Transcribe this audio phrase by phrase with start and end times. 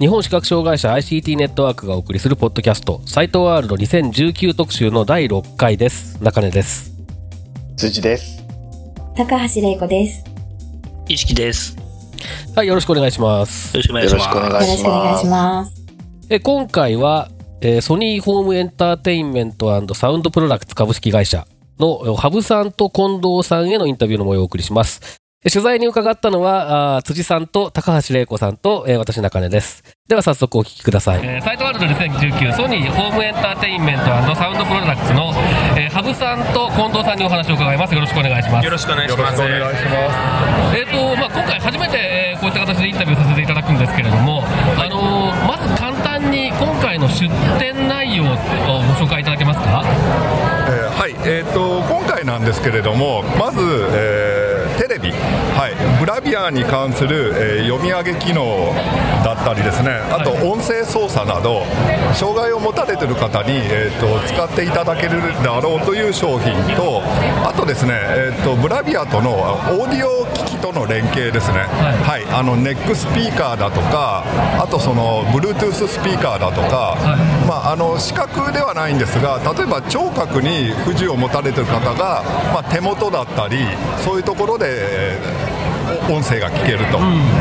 [0.00, 6.94] 日本視覚障害者 ICT ネットワークがお送りするポッドキャストサイトワールド2019特集の第6回です中根です
[7.76, 8.44] 辻です。
[9.16, 10.24] 高橋玲子です。
[11.08, 11.76] 意識です。
[12.54, 14.24] はいよろしくお願いしますよろしくお願いします。
[14.24, 15.84] よろしくお願いします。
[16.30, 17.28] え今回は、
[17.60, 21.46] えーソニーホームエンターテインメントサウンドプロダクツ株式会社
[21.78, 29.84] の羽生さんと近藤さんへのインタビューの模様をお送りしますえ取材に伺ったのは辻さんと高橋玲子さんと、えー私中根です。
[30.08, 35.32] では早速お聞きください、えーサイトワールド2019ソニーホームエンターテインメントサウンドプロダクツの、
[35.76, 37.94] えー、羽生さんと近藤さんにお話を伺います。
[37.94, 38.64] よろしくお願いします。
[38.64, 39.42] よろしくお願いします。
[39.42, 44.42] えーとまあ、今回初めて、えーこういった形でインタビューさせていただくんですけれども、
[44.76, 47.28] あのーまず簡単に今回の出
[47.58, 48.32] 展内容をご
[49.04, 49.82] 紹介いただけますか？
[50.68, 53.60] えーはい、えー、と今回なんですけれども、まず、
[53.92, 54.83] えー
[55.54, 58.74] はい、ブラビアに関する、えー読み上げ機能
[59.24, 61.64] だったりですね、あと音声操作など、
[62.12, 67.02] 障害を持たれている方に、えー、と使っていただけるであろうという商品と、
[67.46, 72.24] あとですね、えー、とブラビアとのオーディオ機器との連携ですね、はい。
[72.32, 74.24] あのネックスピーカーだとか、
[74.58, 76.96] あとその Bluetooth スピーカーだとか、
[77.46, 82.22] まあ、あの視覚ではないんですが、例えば聴覚に不自由を持たれている方が、
[82.54, 83.58] まあ、手元だったり、
[83.98, 85.18] そういうところで
[86.10, 86.98] 音声が聞けると、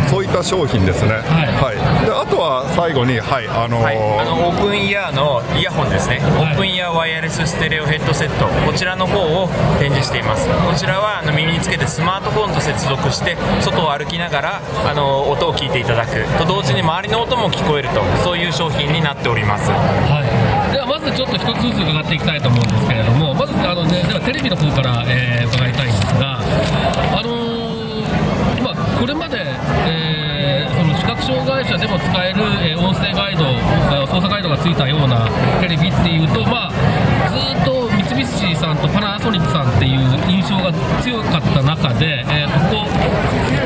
[0.09, 1.13] そういった商品ですね。
[1.13, 2.05] はい。
[2.05, 9.49] であとは最後に、はいあのーはい、あのオープンイヤーのイヤホンですね、オープンイヤーワイヤレスステレオヘッドセット、こちらの方を
[9.79, 16.23] 展示しています、こちらはあの耳につけてスマートフォンと接続して、外を歩きながらあの音を聞いていただく。
[16.37, 19.69] と同時に周りの音も聞こえると、そういう商品になっております。
[19.71, 20.23] は
[20.69, 27.42] い、ではまずちょっと一つずつ伺っていきたいと思うんですけれどもまずあの、ね、ではテレビの方から、えー伺いたいんですが、あのーまあ、
[29.03, 29.37] これまで、
[29.85, 33.43] えーその視覚障害者でも使える、えー音声ガイド
[34.07, 35.27] 操作ガイドがついたような
[35.59, 36.71] テレビっていうと、まあ、
[37.27, 39.99] ずっと三菱さんとパナソニックさんっていう
[40.31, 40.71] 印象が
[41.03, 42.87] 強かった中で、えーここ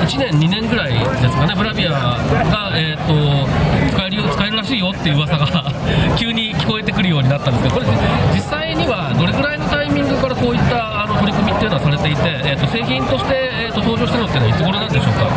[0.10, 3.48] 1年、2年ぐらいですかね、ブラビアが、えー、と
[3.94, 5.72] 使える使えるらしいよっていう噂が
[6.18, 7.88] 急に聞こえてくるようになったんですけど、これ、
[8.34, 11.07] 実際にはどれぐらいのタイミングからこういった
[11.48, 15.32] みっていうのはされていて、えー、と製品として、えー、と登場したのっていうのはいつ頃なんでしょうか？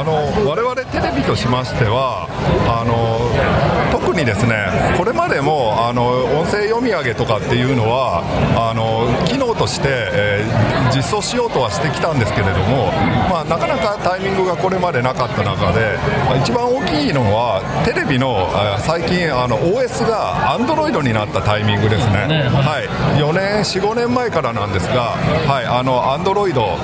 [0.00, 2.26] あの我々テレビとしましては
[2.66, 3.30] あの
[4.18, 4.66] にですね
[4.98, 6.08] これまでもあの
[6.40, 8.22] 音声読み上げとかっていうのは
[8.58, 12.90] あの機能として、えー実装しようとはしてきたんですけれども、
[13.30, 15.96] まあ、なかなかタイミングがこれまでなかった中で、
[16.26, 22.50] まあ一番大きいのはテレビのあ最近あの OS が Android になったタイミングですね。
[22.50, 22.88] はい、
[23.20, 25.14] 4年45年前からなんですが、
[25.46, 26.78] はい、あの Android の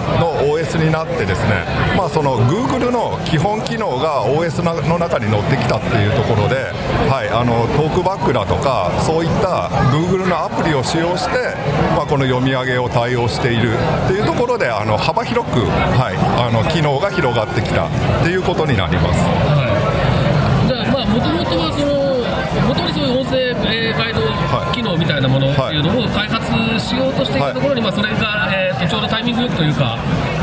[0.46, 1.64] OS になってですね、
[1.96, 6.70] まあ、その Google の基本機能が OS なの中に載ってきたっていうところで、
[7.10, 11.56] はい、あのトークバックだとかそういった Google のアプリを使用して、
[11.96, 13.70] まあ、この読み上げを対応している
[14.06, 17.88] というところであの幅広く、はい、あの機能が広がってきた
[18.22, 19.20] ということになります。
[20.66, 21.93] じゃあ、まあ、元々はその、
[22.62, 24.20] 元にそういう音声、えーガイド
[24.72, 26.46] 機能みたいなものっていうのを開発
[26.80, 29.98] しようとしていたところに、まあ、それが、えーとちょうどタイミングよくというか、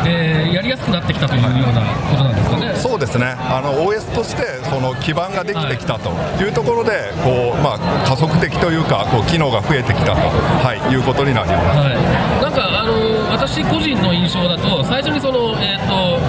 [0.06, 2.76] えーやりやすくなってきたというようなことなんですかね。
[2.76, 6.10] そうですねあの OS としてその基盤ができてきたと
[6.42, 11.80] いうところでこう、まあ、加速的というかこう機能が増えてきたと、はい、いうことになります。
[11.80, 16.20] はい、なんか、あの私個人の印象だと、最初にその、えー、と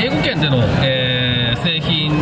[0.00, 1.15] 英語圏での、えー
[1.62, 2.12] 製品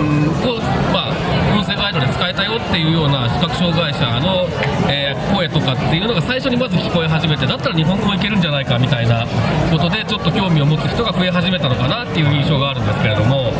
[0.45, 0.61] を、
[0.93, 4.47] まあ、音声ガイドで使えたよっていうような視覚障害者の、
[4.89, 9.27] えー声とかっていうのが最初にまず聞こえ始めて、だったら日本語もいけるんじゃないかみたいな
[9.71, 13.53] ことで、ちょっと興味を持つ人が増え始めたのかなっていう印象があるんですけれども、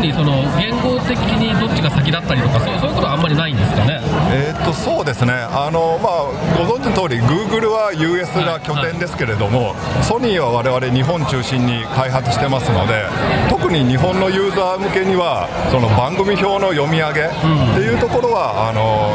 [0.00, 4.00] 特にその言語的にどっちが先だったりとか、そうそういうことはあんまりないんですかね？
[4.32, 5.32] えーっとそうですね。
[5.34, 13.04] あの、まあ、ご存知の通り Google は US が拠点ですけれども、ソニーは我々日本中心に開発してますので
[13.50, 17.30] 特に日本のユーザー向けにはその番組表の読み上げっ
[17.76, 19.12] ていうところは、あの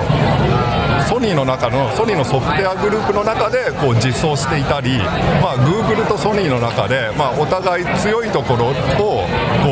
[1.10, 4.98] ソニーの中のソニーのソフトウェアグループの中でこう実装していたり、
[5.42, 9.66] まあ、Google とソニーの中で、まあ、お互い強いところをこう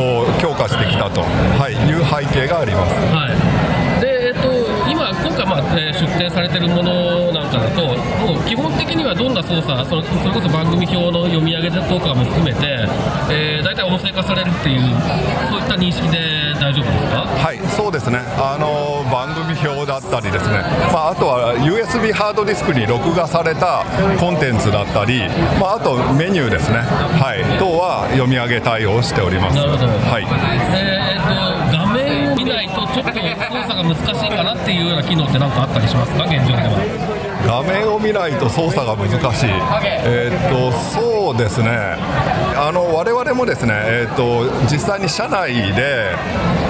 [0.44, 2.92] 強化してきたと、はい、いう背景があります。
[3.16, 4.01] はい。
[4.04, 4.51] でえっと、
[4.92, 12.60] 今、今回、まあえー出展されてるものなんかだと、もう基本的にはどんな操作、そそれこそ番組表の読み上げとかも含めて、
[13.31, 14.84] えー、大体音声化されるっていう、
[15.48, 17.27] そういった認識で大丈夫ですか？
[17.27, 18.19] はい、そうですね。
[18.38, 20.63] あの番組表だったりですね。
[20.94, 23.83] まああとは USB ハードディスクに録画された
[24.18, 25.27] コンテンツだったり、
[25.60, 26.80] まああとメニューですね。
[26.80, 29.57] はい、等は読み上げ対応しております。
[29.57, 30.24] なるほど、はい。
[30.24, 37.23] えーえっと画面を見ないと、ちょっと操作が難しいかなっていうような機能って何かあったりしますか、現状では。
[37.45, 39.50] 画面を見ないと操作が難しい。
[40.06, 41.69] えーっとそうですね。
[42.56, 46.16] あの我々もですね、えーっと実際に社内で、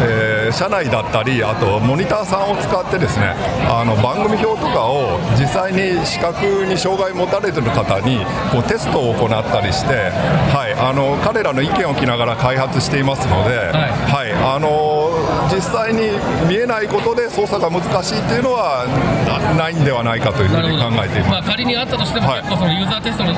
[0.02, 3.34] えー社内だったり、あとモニターさんを使ってですね、
[3.68, 10.12] あの番組表とかを実際に視覚に障害を持たれている方にこうテストを行ったりして、
[10.54, 15.13] はい、あの彼らの意見を聞きながら開発していますので、はい、あの
[15.54, 16.10] 実際に
[16.50, 18.88] 見えないことで操作が難しいっていうのは
[19.28, 21.32] なないんではないかというふうに考えています。
[21.32, 23.34] まあ、仮にあったとしても、はい結構そのユーザーテストの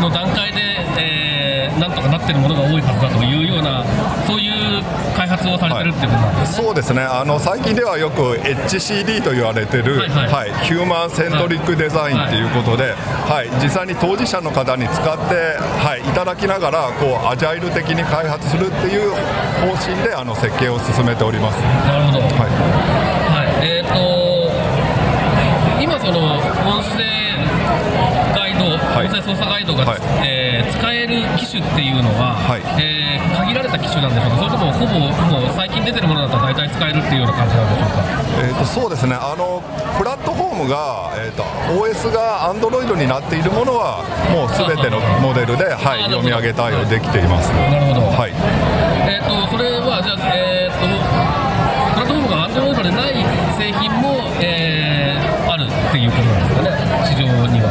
[0.00, 0.60] の段階で、
[0.98, 1.35] えー
[1.78, 3.84] なんとかなってるものが多いはずだというような、
[4.26, 4.82] そういう
[5.14, 6.64] 開発をされてるってことなんですね。
[6.64, 7.02] そうですね。
[7.02, 10.52] あの最近ではよく HCD と言われてる、はいはい。
[10.64, 12.94] ヒューマンセントリックデザインということで、
[13.28, 13.50] はい。
[13.62, 19.10] 実際に当事者の方に使って、はい、いただきながらこうアジャイル的に開発するっていう
[19.68, 21.60] 方針であの設計を進めております。
[21.60, 22.32] なるほど、はい。
[22.32, 23.68] はい。
[23.68, 23.96] えー、と
[25.82, 27.04] 今、その音声
[28.34, 29.06] ガイド、はい。
[29.06, 30.00] 音声操作ガイドが、はい。
[30.24, 32.62] えー使える機種っていうのは、はい。
[32.82, 38.02] えー限られた機種なんでしょうか、それともほぼもう最近出てるものだったら大体使えるっていうような感じなんでしょうか？
[38.42, 39.14] えー、とそうですね。
[39.14, 39.62] あの
[39.98, 41.42] プラットフォームが、えー、と
[41.74, 44.02] OS が Android になっているものは
[44.32, 47.50] もうすべてのモデルで、はい、読み上げ対応できています。
[47.52, 48.32] なるほど、はい。
[49.06, 50.86] えー、とそれはじゃあ、えー、と
[51.94, 53.14] プラットフォームが Android でない
[53.58, 56.68] 製品も、えーあるっていうことなんですかね、
[57.06, 57.70] 市場には。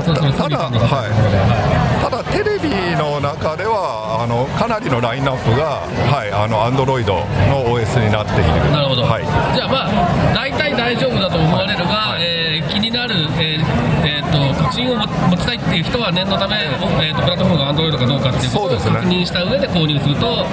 [0.00, 1.12] あそうそうただはい。
[1.12, 1.93] ただ
[2.34, 7.22] テレビの中ではあのかなりのラインナップが、はい、あの Android の
[7.70, 8.72] OS になっている。
[8.72, 9.24] なるほど、はい。
[9.54, 12.24] じゃあ、まあ、大体大丈夫だと思われるが、はい。
[12.24, 12.44] えー
[12.74, 13.93] 気になる、えーえー
[14.34, 16.56] と確信を持持ちたいっていう人は念のため、
[17.00, 20.44] えーとプラットフォームが Android かどうかっていうことを確認した上で購入すると、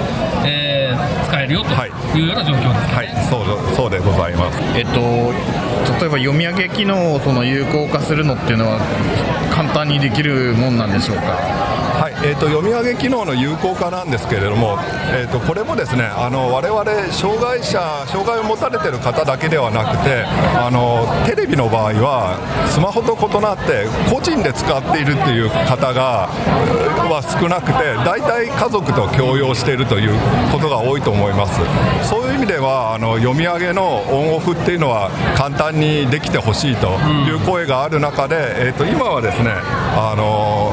[0.45, 1.01] えー
[1.31, 2.94] 使えるよとはいいうような状況ですね。
[2.94, 4.60] はい、そうそうでございます。
[4.75, 8.80] えっと、例えば読み上げ機能をその有効化するのっていうのは
[9.50, 11.24] 簡単にできるもんなんでしょうか？
[11.31, 11.42] はい、
[12.24, 14.78] えー、と読み上げ機能の有効化なんですけれども、
[15.12, 20.24] えー、とこれもですねあの我々障害者障害を持たれている方だけではなくて
[20.56, 22.38] あのテレビの場合は
[22.70, 26.30] スマホと異なって個人で使っているっていう方が
[27.10, 30.14] は少なくて大体家族と共用しているという
[30.52, 31.60] ことが多いと思います。
[32.08, 36.88] そういう意味ではあの読み上げのオンオフっていうのは簡単にできてほしいと
[37.28, 40.72] いう声がある中で、えー、と今はですねあの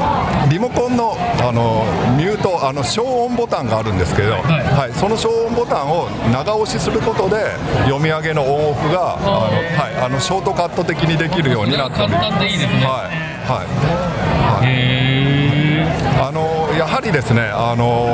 [0.49, 1.17] リモコンの
[1.49, 1.83] あの
[2.15, 4.93] ミュートあの消音ボタンがあるんですけど、はい。
[4.93, 12.85] その消音ボタンを長押しすることで読み上げのオンオフがあの、はい、あのショートカット的にできるようになっておいいですね。
[12.85, 13.19] はい。
[13.49, 14.67] はい。
[14.67, 15.89] へ
[16.21, 18.13] あのやはりですねあの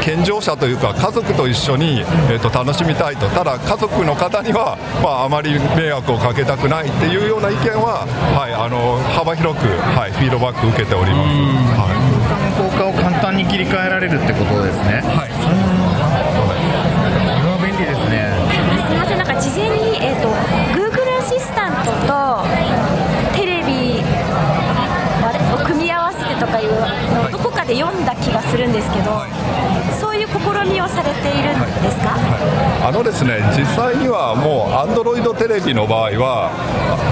[0.00, 2.00] 健常者というか家族と一緒に、
[2.30, 3.26] えー、と楽しみたいと。
[3.30, 8.06] ただ家族の方には、まあ、あまり迷惑をかけたくないっていうような意見は、
[8.38, 11.28] はい、あの幅広く、はい、フィードバック受けております。
[11.74, 12.31] はい
[13.32, 15.00] 効果を簡単に切り替えられるってことですね。
[15.04, 15.32] はい。
[15.32, 15.48] そ
[17.40, 18.30] れは便利ですね。
[18.86, 20.28] すみません、なんか事前に、えー、と
[20.76, 22.44] Google アシスタントと
[23.36, 24.02] テレビ
[25.24, 26.74] あれを組み合わせてとかいう
[27.14, 29.24] のをどこかで読んだ気がするんですけど、
[29.98, 30.34] そういう試
[30.68, 32.16] みをされているんですか、
[32.84, 36.50] あのですね実際にはもう Android テレビの場合は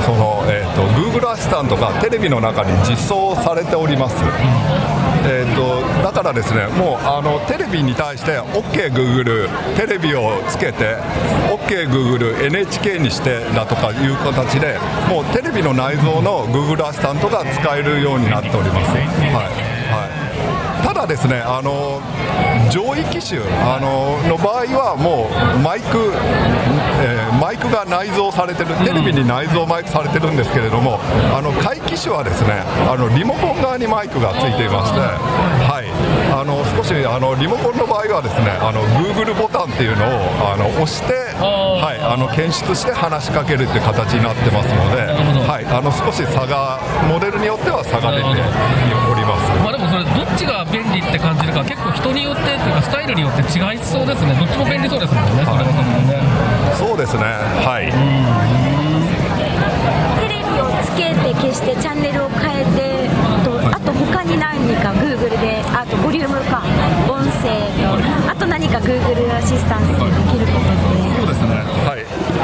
[0.05, 4.17] その、えー、と Google アシスタントがテレビの中に実装されております、
[5.23, 10.97] えー、とだからですねもうあのテレビに対して OKGoogle、テレビをつけて
[11.51, 18.91] OKGoogle、NHK にしてだとかいう形でもうテレビの内蔵の Google アスタントが使えるようになっております。
[18.91, 19.07] はい
[19.93, 20.20] はい
[20.83, 22.01] ただですね、あの
[22.71, 26.13] 上位機種あのの場合はもうマイク、
[27.03, 31.01] えーマイクが内蔵されてる、テレビに内蔵マイクされてるんですけれども、
[31.33, 35.89] あの下位機種はですね、あのリモコン側にマイクがついていまして、はい、
[36.31, 45.09] あの少しあのリモコンの場合はですねあの Google ボタンっていうのをあの押して、はい、あの検出して話しかけるっていう形になってますので、
[45.49, 49.49] はい、あの少し差がモデルによっては差が出ております。
[49.65, 50.30] まあでもそれどっちが
[50.91, 54.35] 便利って感じるか結構人によってっていうかスタイルによって違いそうですね。
[54.35, 56.19] どっちも便利そうですもんねそれはそれでね。
[56.75, 57.23] そうですね。
[57.63, 57.87] はい。
[60.19, 63.07] テレビをつけて消してチャンネルを変えて
[63.47, 66.63] とあと他に何か Google であとボリュームか
[67.07, 67.95] 音声と
[68.31, 71.23] あと何か Google アシスタンスでできることって。
[71.23, 71.55] そうですね。
[71.55, 71.80] はい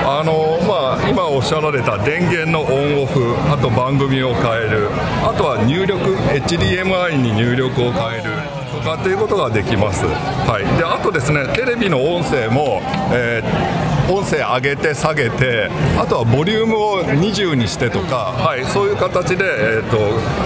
[0.04, 4.88] あのまあ今おっしゃられた電源のオンオフあと番組を変える
[5.22, 8.30] あとは入力 HDMI に入力を変える
[8.72, 12.80] とかっていうことができます、はい、であとですねテレビの音声も、
[13.12, 19.96] えー音声上げて下げてあとはボリュームを20にしてとか、はい、そういう形で、えー、と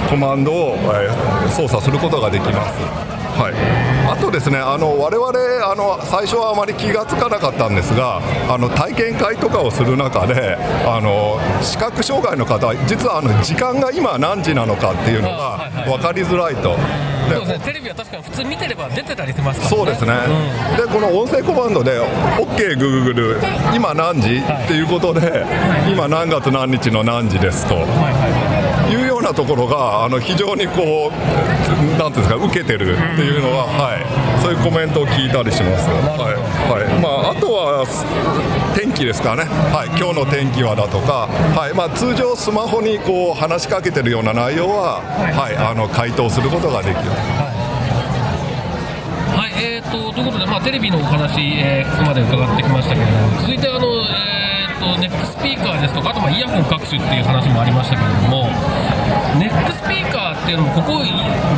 [0.08, 3.54] コマンドを、えー操作することができますはい、
[4.10, 5.28] あとですね、あの我々
[5.64, 10.56] あの最初はあまり気がつかなかったんですが、あの体験会とかをする中で、
[10.86, 16.76] あの視覚障害の方、実はあの時間が今何時なのかっていうのが分かりづらいと。
[17.30, 17.64] でそうですね。
[17.64, 19.76] テレビは確かに普通見てれば出てたりしますからね。
[19.76, 20.12] そうですね、
[20.76, 22.00] でこの音声コマンドで
[22.38, 23.38] OKGoogle、
[23.74, 25.44] 今何時、っていうことで、
[25.88, 27.74] 今何月何日の何時ですと。
[27.74, 28.49] いうよう
[29.30, 35.88] なところがあの非常にこうなんていうんですか受けてるっていうのは、はい、そういうコメントを聞いたりします。
[35.88, 36.34] はい。
[36.70, 37.00] はい。
[37.00, 38.04] まあ、あとはす
[38.78, 41.74] 天気ですかね、はい、今日の天気はだとか、はい。
[41.74, 47.10] まあ、通常スマホにこう話しかけてるような内容は、はい、あの回答することができる。
[49.36, 54.29] はい、えー、とということで、まあ、テレビのお話、えーここまで伺ってきましたけれども、続いてあの、えー、
[54.80, 58.48] とネックスピーカーですとか、あとまあイヤホン各種っていう話もありましたけれども、
[59.38, 60.92] ネックスピーカーっていうのも、ここ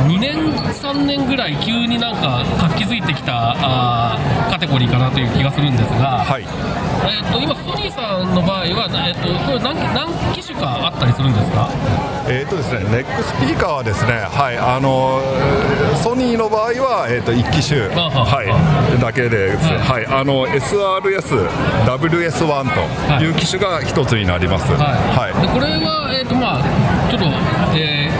[0.07, 6.43] 2年、3年ぐらい、急になんか活気づいてきたあーカテゴリーかなという気がするんですが、はい。
[7.05, 11.69] えー、と今、ソニーさんの場合は、えー、とこれ何、何機種かあったりするんですか？
[12.25, 20.05] えーとですね、ネックスピーカーはですね、はい、あのーソニーの場合は、えー、と1機種、あははい、だけです、はい。
[20.07, 21.47] あの SRS、
[21.85, 23.29] WS1 とい。
[23.31, 24.71] う機種が一つになります。
[24.73, 25.41] はい。
[25.41, 27.27] でこれは、えーとまあ、ちょっと、
[27.77, 28.13] えー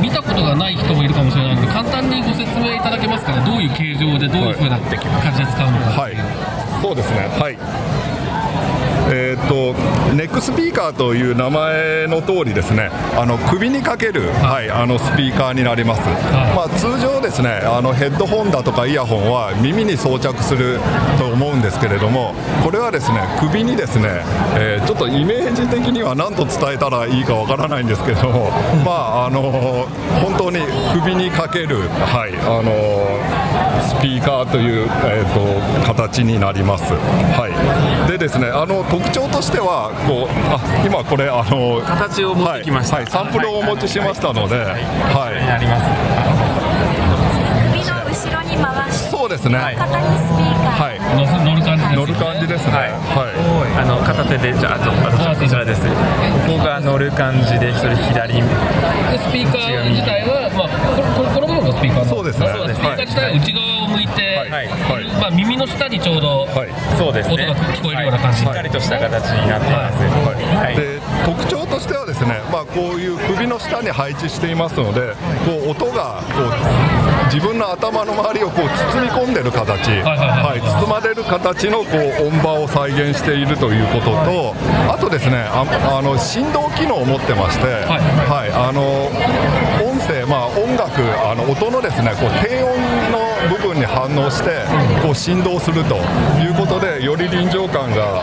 [0.00, 6.00] 見たことがない人もいるかもしれないので、簡単にご説明いただけますかね、どういう形状で、どういうふうな感じで使うのか。
[6.00, 6.16] はい、
[6.80, 7.28] そうですね。
[7.28, 7.58] はい。
[9.10, 9.74] えー、と
[10.14, 16.00] ネックスピーカーという名前の通りですねあの首にかける、はい、あのスピーカーになります、
[16.54, 20.78] まあ、通常ですねあのヘッドホンだとかイヤホンは耳に装着する
[21.18, 22.34] と思うんですけれども
[22.64, 24.08] これはですね首にですね、
[24.56, 28.50] えーちょっとイメージ的には何と伝えたらいいかわからないんですけれども、
[28.86, 29.86] まああの
[30.22, 30.60] 本当に
[30.94, 33.38] 首にかける、はいあの
[33.88, 36.84] スピーカーという、えー、と形になります。
[36.94, 37.48] は
[38.06, 44.76] い、でですねあの特徴としてはこうあ今これあの形を持ってきました、はいはいサンプルをお持ちしましたので、は
[45.32, 46.47] いなります首の後ろに回して
[49.28, 51.20] そうですね、肩にスピーカー、はい、乗
[51.52, 51.96] る感じですよね。
[51.96, 52.72] 乗る感じですね。
[52.72, 52.96] はい。
[53.12, 53.76] はい。
[53.76, 55.84] あの片手でじゃああとあとこちらです。
[55.84, 58.40] ここが乗る感じで一人左。
[58.40, 60.68] でスピーカー自体は、まあ、
[61.12, 62.48] これこの部分がスピーカーそうですね。
[62.48, 64.48] まあスピーカー自体は内側を向いて、はい。
[64.48, 65.04] はい。
[65.20, 66.72] まあ、耳の下にちょうど、はい。
[66.96, 67.36] そうですね。
[67.36, 68.48] 音が聞こえるような感じ。
[68.48, 68.56] はい。
[68.56, 69.76] しっかりとした形になってい。
[69.76, 70.00] ます
[70.56, 70.76] はい。
[70.76, 75.12] で特徴としてはですね、まあ、こういう首の下に配置していますので
[75.44, 76.97] こう音がこう
[77.28, 84.54] 自分の頭の周りをこう包み込んでる形、はい包まれる形のこう音場を再現しているということと
[84.90, 85.64] あとですねあ
[85.96, 88.18] あの振動機能を持ってまして、はい。
[88.28, 89.08] はい、あの
[89.84, 92.76] 音声、まあ、音楽あの音のですねこう低音
[93.12, 93.18] の
[93.48, 94.64] 部分に反応して
[95.02, 95.96] こう振動すると
[96.40, 98.22] いうことでより臨場感が、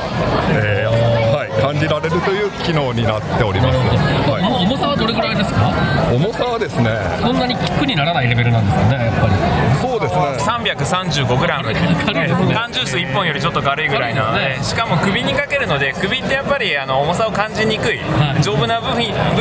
[0.51, 1.25] えーはい、
[1.62, 5.71] 感じられるという機能になっております、はも重さはどれぐらいですか？
[6.12, 6.91] い、重さはですね。
[7.21, 9.33] そんなに苦にならないレベルなんですかねやっぱり。
[9.81, 10.38] そうですね。
[10.43, 12.53] 335g 軽いですね。
[12.53, 18.43] 缶ジュース1本よりちょっと軽いぐらいなので、しかも首にかけるので首ってやっぱりあの重さを感じにくい、はい。
[18.43, 18.93] 丈夫な部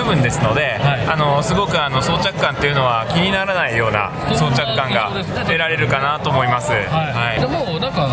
[0.05, 1.07] 分ですので、はい。
[1.07, 5.13] あのすごくあの装着感っていうのは気にならないような装着感が
[5.45, 6.73] 得られるかなと思います。
[6.73, 7.41] はい、はい。
[7.41, 8.09] でもなんか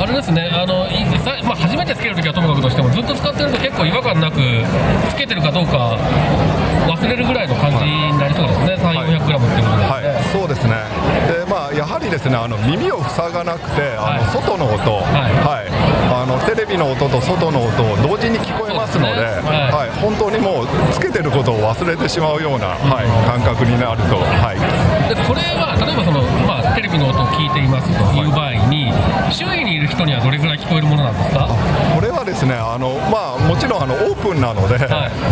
[0.00, 1.04] あれですねあのい
[1.42, 4.38] まあ、初めてつけるときはともかくとしてもずっと使ってると結構違和感なく
[5.10, 5.98] つけてるかどうか
[6.88, 9.84] 忘れるぐらいの感じになりそうですね、3 4 0 0グラムっていうことで。
[9.84, 10.74] すね、はい、そうですね。
[11.28, 14.24] で、まあ、やはりですね、あの耳を塞がなくて、あのはい。
[14.32, 15.68] 外の音、はい、
[16.12, 19.20] あのテレビの音と外の音を同時に聞こえますので、ね。
[19.44, 24.58] ははい、本当にもうつけてることを忘れてしまうような、はい、感覚になると、はい、
[25.08, 26.78] でこれは例えばその、まあ、
[27.08, 28.92] 音を聞いていますという場合に、
[29.30, 31.48] 周囲にいる人にはどれぐらい聞こえるものなんですか？
[31.94, 34.78] これはですねあの、まあ、もちろんあのオープンなので、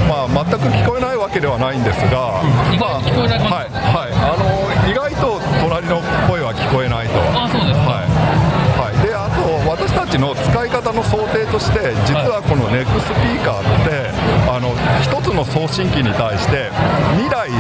[0.09, 7.15] まあ、全く聞こえないわけではないんですが、意外と聞こえない感はいはい、あの意外と隣の声は聞こえないと。
[7.33, 8.57] あそうですか、はい。
[8.77, 14.13] はい、であと私たちの使い方の想定として実はこのネックスピーカーって
[14.49, 16.71] あの1つの送信機に対して
[17.19, 17.51] 2台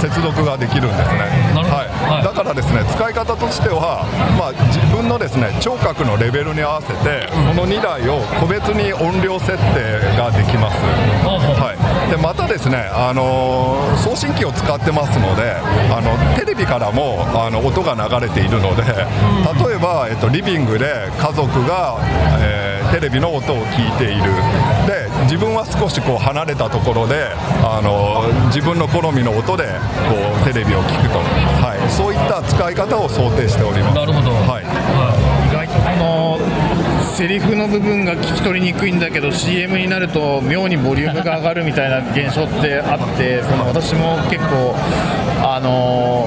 [0.00, 4.06] 接続ができるんですね、はい、だからですね使い方としては、
[4.38, 10.80] まあ、自分のですね聴覚のレベルに合わせてその2台を個別に音量設定ができます、
[11.26, 15.52] はい、でまたですね、あの送信機を使ってますので
[15.92, 21.98] あのテレビからもあの音が流れているので例えば、えっと、リビングで家族が、
[22.40, 24.32] えーテレビの音を聞いている。
[24.86, 27.30] で自分は少しこう離れたところで
[27.62, 29.64] あの自分の好みの音で
[30.08, 31.18] こうテレビを聞くと、
[31.62, 33.94] はい、そういった使い方を想定しております。
[33.94, 34.69] なるほど、はい
[37.20, 44.72] セリフの部分が聞き取りにくいんだけど CM になると妙にボリュームが上がるみたいな現象ってあってその私も結構
[45.44, 46.24] あの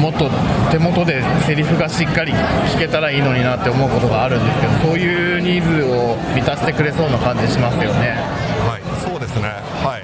[0.00, 0.30] もっと
[0.72, 8.16] 手元でセリフがしっかり聞けたらいいのになって思うことがあるんですけどそういうニーズを満たしてくれそうな感じしますよね。
[8.64, 9.52] はい、そうですね。
[9.84, 10.02] はい。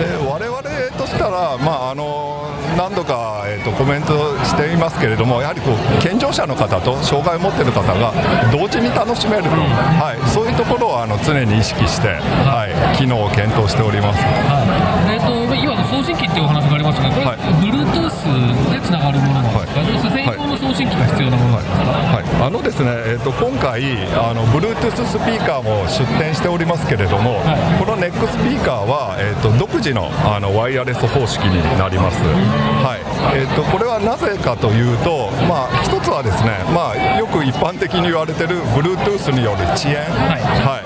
[0.00, 0.62] で、我々
[0.96, 2.33] としたら、まああの
[2.76, 8.12] 何度かえっ、とコメントしていますけれども、やはりこう健常者の方と障害を持っている方が
[8.50, 14.20] 同時に楽しめると、はい、そういうところをあの常に意識して、はい、機能を検討しております。
[15.10, 15.43] えっと
[15.94, 23.78] 送信機っていうお話がありましたけど、これ、Bluetooth でつながるものなんですか、要するに専用の送信機が必要なものなんですか、はい、あのですね、えっ、と今回
[24.18, 27.38] あの Bluetooth スピーカーも出展しておりますけれども、
[27.78, 32.18] このネックスピーカーはえっ、と独自のあのワイヤレス方式になります。
[32.82, 33.38] はい。
[33.38, 40.84] えっ、とこれはなぜかというと、まあ一つはですね、まあよく一般的に言われてる Bluetooth による遅延、はい。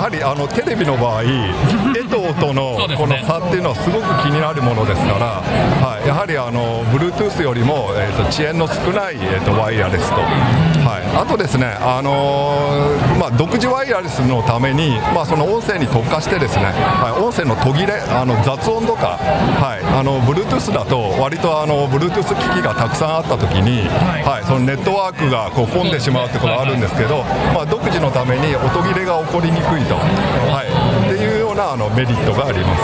[0.00, 1.22] やはりあのテレビの場合、
[1.92, 5.40] 絵と音のこの差っていうのはすごく気になるものですから、
[5.80, 6.06] はい。
[6.06, 11.16] やはりあの Bluetooth よりもえっ、と遅延の少ないえっ、とワイヤレスと、はい。
[11.16, 17.22] あとですね、あのーまあ独自ワイヤレスのために、まあその音声に特化してですね、はい。
[17.22, 19.84] 音声の途切れ、あの雑音とか、はい。
[19.84, 24.46] あの Bluetooth だと割とあの Bluetooth 機器がたくさんあった時に、はい。
[24.46, 30.68] そのネットワークがこう混んでしまうってことがあるんですけど、まあ独自のために音切れが起こりにくいと、はい。
[31.06, 32.76] っていうようなあのメリットがありま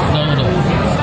[0.92, 0.95] す。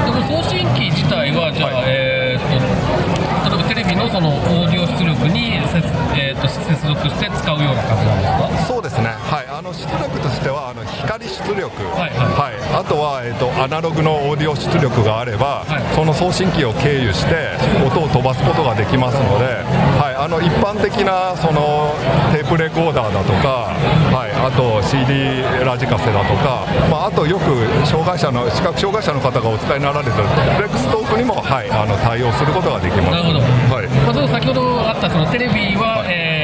[0.91, 5.77] 機自体は、じゃあ、えーっと、例えばテレビのそのオーディオ出力に接,、
[6.17, 8.65] えーっと接続して使うような感じなんですか？
[8.67, 9.42] そうですね、は
[9.73, 12.77] の出力としてはあの光出力、はいはい。
[12.77, 19.65] あとは、えー、とアナログのオーディオ出力があれば、その送信機を経由して音を飛ばすことができますので、
[19.97, 21.97] はい、あの一般的なその
[22.31, 23.73] テープレコーダーだとか、
[24.13, 33.11] はい、あと CD ラジカセだとか、まあ、あとよく障害者の視覚障害者の方がお使いになられてるフレックストークにも、はい、あの対応することができます。
[33.11, 33.39] なるほど、
[33.73, 33.87] はい。
[34.05, 36.42] まあ、先ほどあったそのテレビは、えー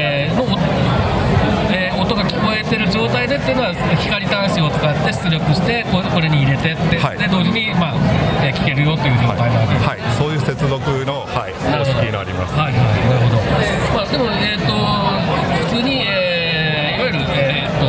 [3.10, 7.96] 態でっていうのは光端子を使って出力してここれに入れてって、で同時に、まあ
[8.46, 12.54] えー聞けるよという状態なわけです、はい、そういう接続の、はい、方式になります。
[12.58, 13.40] はいはい、なるほど。
[13.96, 14.74] まあ、でも、えっ、と、
[15.70, 17.88] 普通に、えーいわゆる、えっ、と、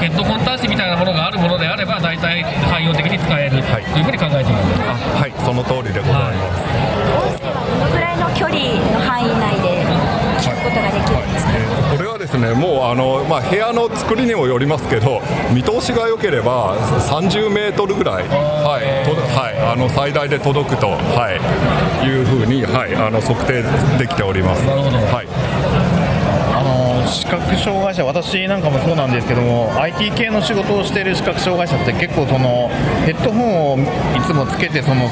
[0.00, 4.80] ヘッドコン端子みたいなものがあるものであれば、大体汎用的に使えるというふうに考えているんです。
[4.82, 7.38] はい、その通りでございます。
[7.38, 8.58] どのぐらいの距離
[8.90, 11.52] の範囲内で聞くことができるんですか、
[11.96, 15.22] これはですね、もうあの、まあ、部屋の作りにもよりますけど、
[15.54, 21.30] 見通しが良ければ30メートルぐらい、はい、とはい、あの最大で届くと、は
[22.02, 23.62] い、いうふうに、はい、あの測定
[23.98, 24.66] できております。
[24.66, 25.51] はい。
[27.06, 32.68] 視覚障害者、私なんかもそうなんですけども、IT 系の仕事をしている視覚障害者って結構その
[33.04, 33.78] ヘッドホンを
[34.16, 35.08] いつもつけてその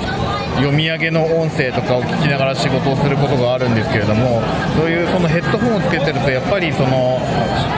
[0.57, 4.43] 読み上げの音声とかを聞きながら仕事をすることがあるんですけれども、
[4.77, 7.17] そういうそのヘッドホンをつけてるとやっぱりその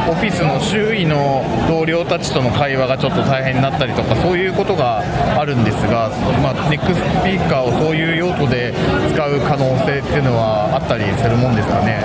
[0.09, 5.03] オフィスの周囲の同僚たちとの会話がちょっと大変になったりとかそういうことが
[5.39, 6.11] あるんですが、
[6.43, 8.75] まあ、ネックスピーカーをそういう用途で
[9.13, 12.03] 使う可能性っていうのはあったりするもんですかね？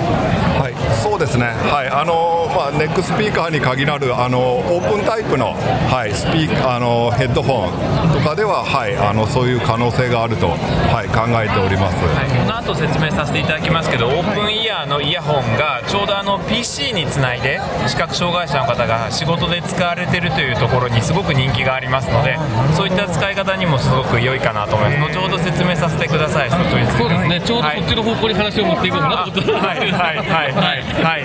[0.58, 0.74] はい、
[1.18, 1.88] そうですね、はい。
[1.88, 5.54] あのまあ、ネックスピーカーに限らるあのオープンタイプの,、
[5.90, 7.72] はい、スピーあのヘッドホン
[8.14, 11.98] とかでは、はい、あのそういう可能性があると、はい、考えております。
[12.06, 22.38] はい、この後説明させていただきますけどオープンイヤーのイヤホンがちょうどあの PC につないで視覚障害者の方が仕事で使われてるというところにすごく人気がありますので
[22.74, 25.12] そういった使い方にもすごく良いかなと思います。
[25.14, 26.50] 後ほど説明させてください。
[26.50, 27.40] そっちそうですね。
[27.40, 29.52] ちょうどそっちの方向に話を持っていこうかなと思って。
[29.52, 29.78] はい。
[29.78, 29.90] はい。
[29.90, 30.26] はい。
[30.26, 30.52] はい。
[30.52, 31.24] はい。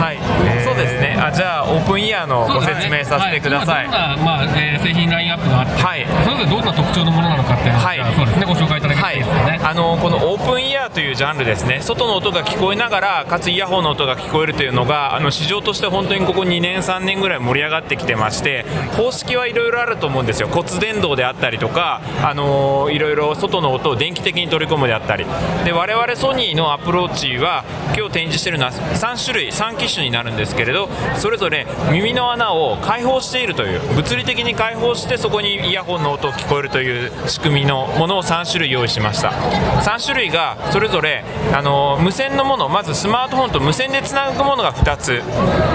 [0.00, 0.18] はい。
[0.64, 1.16] そうですね。
[1.20, 3.84] あじゃあオープンイヤーのご説明させてください。
[3.84, 6.06] どんな、まあえー製品ラインアップがあって、はい。
[6.24, 8.46] それぞれどんな特徴のものなのかっていうのを、そうですね。
[8.46, 11.80] ご紹介いただきたい、あのこのオープンイヤーというジャンルですね。
[11.82, 18.64] 外の音が聞こえながらかつイヤホンの音が聞こえるというのがあの市場として本当にここ2年3年ぐらい盛り上がってきてまして
[18.96, 20.48] 方式はいろいろあると思うんですよ。
[20.48, 25.26] 骨伝導であったりとかあのいろいろ外の音を電気的に取り込むであったり。
[25.64, 27.64] で我々ソニーのアプローチは
[27.96, 39.30] 今日展示しているのは3種類3機種になるんですけれどそれぞれ耳の穴を開放しているという物理的に開放してそこにイヤホンの音を聞こえるという仕組みのものを3種類用意してました。
[39.30, 45.22] 3種類がそれぞれあの無線のものまずスマートフォンと無線でつなぐものが2つ。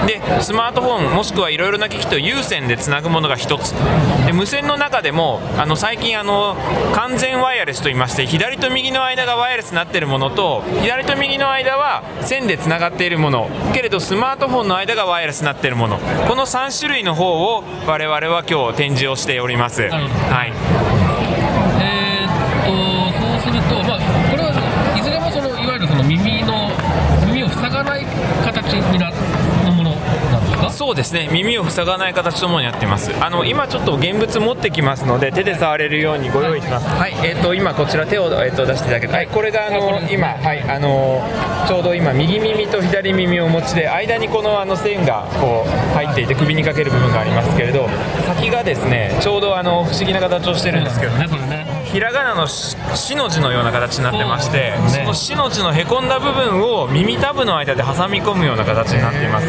[0.06, 3.74] でスマートフォンもしくはいろいろな機器と有線でつなぐものが1つ。
[4.26, 6.56] で無線の中でもあの最近あの
[6.94, 13.48] 完全ワイヤレスと言いまして左と右の間がワイヤレスになっているものと左と右の間は線でつながっているもの。
[13.74, 15.98] けれどスマートフォンの間がワイヤレスになっているもの。
[16.28, 20.52] この3種類の方を我々は今日展示をしております、はい、
[30.92, 31.30] そうですね。
[31.32, 33.12] 耳を塞がない形のものになっています。
[33.24, 36.86] あの今ちょっと現物持ってきますので手で触れるようにご用意します。
[36.86, 37.14] はい。
[37.24, 39.26] えっ、と今こちら手を、えー、と出していただけてはい。
[39.26, 40.60] これがあの今はい。
[40.60, 41.26] あの
[41.66, 47.88] ちょうど今右耳と左耳をお持ちで間にこのあの線がこう入っていて首にかける部分がありますけれど
[48.26, 59.46] 先がですねちょうどあの不思議な形をしてるんですけどねそれねひらがなのし「し」の字のような形になってましてその「し」の字のへこんだ部分を耳たぶの間で挟み込むような形になっています。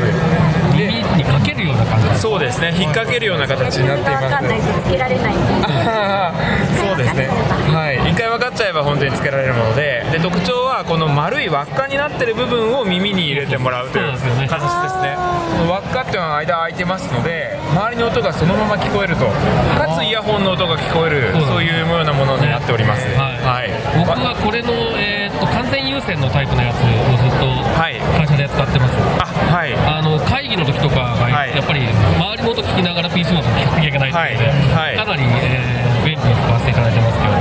[0.74, 2.20] 耳にかけるような感じ。
[2.20, 2.74] そうですね。
[2.76, 4.26] 引っ掛けるような形になっています。
[6.80, 7.30] そうですね。
[7.72, 7.93] はい
[8.34, 15.14] 分かっちゃえば本当につけられるものでで特徴はこの丸い輪っかになってる部分を耳に入れてもらうというそうですよね形ですね。
[15.54, 19.26] この輪っかっていうのは間空いてますので周りの音がそのまま聞こえると
[19.78, 23.06] かつイヤホンの音が聞こえるそういうようなものになっております。
[23.16, 23.70] はい。
[23.98, 27.46] 僕はこれの、えーっと完全有線のタイプのやつをずっと
[27.78, 28.00] はい。
[28.18, 29.74] 会社で使ってます、あはい。
[29.76, 34.36] あの会議の時とかがはいやっぱり周りの音聞きながら PC の音聞かなきゃいけないので、はい。
[34.90, 34.98] はい。
[34.98, 37.40] かなり、えー便利に使わせていただいてますけれど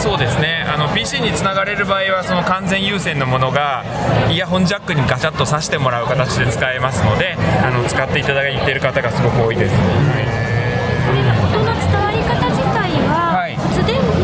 [0.00, 0.64] そうですね。
[0.66, 3.84] あの PC につながれる場合はその完全有線のものが
[4.30, 13.56] イヤホンジャックにガチャッと挿してもらう形で使えますのであの使っていただいている方がすごく多いです、音の伝わり方自体ははい。
[13.56, 14.16] 骨伝導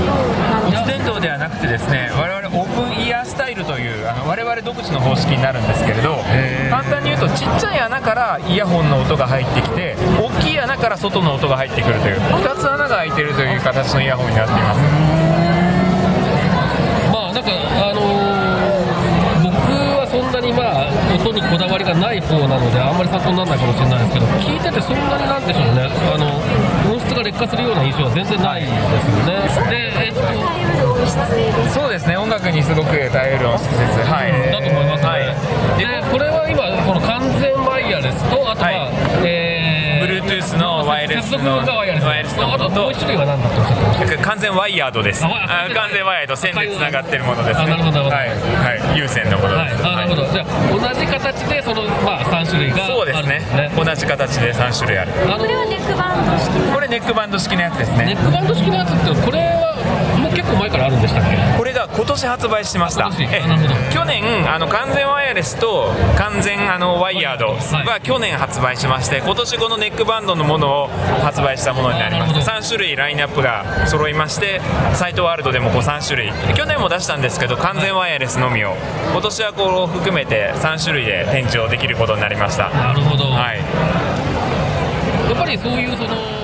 [0.49, 6.17] なんです骨伝導ではなくてですね我々オープンイヤースタイルというあの我々独自の方式になるんですけれど
[6.71, 15.46] 簡単に言うとちっちゃい穴からイヤホンの音が入ってきて大きい穴から外の音が入ってくるという2つ穴が開いているという形のイヤホンになっています
[21.17, 25.89] 音にこだわりがない方なのであんまり参考にならないかもしれないですけど聞いててそんなになんでしょうね。
[26.13, 26.27] あの
[26.93, 29.77] 音質が劣化するような印象は全然ないですよね、で
[30.07, 30.21] えっと
[31.73, 34.01] そうですね音楽にすごく耐えうる音質です。
[34.05, 34.33] はい。
[34.53, 35.25] だと思いますね、はい。
[35.79, 38.93] でこれは今この完全ワイヤレスとあとは、はい。
[39.25, 39.66] えー
[40.87, 43.51] ワイヤレス接のワイヤレスのもう一種類は何だ
[44.17, 48.17] と完全ワイヤードです完全ワイヤード線でつながってるものですなるほどなるほど。
[48.17, 48.29] はい、
[48.79, 53.41] はい、有線のものはい、です、あなるほど、じゃあ同じ形でその、まあ、3種類があそうですね。
[53.57, 55.13] ね同じ形で3種類ある。
[55.13, 58.07] これはネックバンド式これネックバンド式のやつですね。
[58.07, 59.75] ネックバンド式のやつってこれは
[60.27, 61.37] もう結構前からあるんでしたっけ？
[61.57, 63.11] これが今年発売してました。
[63.93, 70.89] 去年あの完全ワイヤレスと完全あのワイヤードは去年発売しまして今年このネックバンドのものを
[71.23, 72.31] 発売したものになります。
[72.31, 72.59] あなるほど。
[72.61, 74.61] 3種類ラインナップが揃いまして
[74.95, 76.33] サイトワールドでもこう3種類。
[76.55, 78.75] 去年も出したんですけど完全ワイヤレスのみを。
[79.13, 82.69] 今年はこう含めて3種類で展示をできることになりました。
[82.71, 83.59] なるほど、はい。
[85.31, 86.36] やっぱりそういうその、